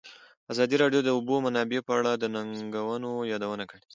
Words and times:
ازادي 0.51 0.75
راډیو 0.83 1.01
د 1.03 1.05
د 1.05 1.09
اوبو 1.17 1.35
منابع 1.45 1.79
په 1.87 1.91
اړه 1.99 2.11
د 2.15 2.25
ننګونو 2.35 3.11
یادونه 3.31 3.63
کړې. 3.71 3.81